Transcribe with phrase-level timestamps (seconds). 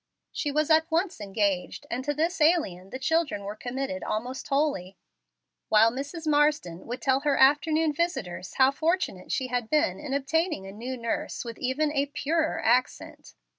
[0.31, 4.97] She was at once engaged, and to this alien the children were committed almost wholly,
[5.69, 6.25] while Mrs.
[6.25, 10.97] Marsden would tell her afternoon visitors how fortunate she had been in obtaining a new
[10.97, 13.35] nurse with even a "purer accent."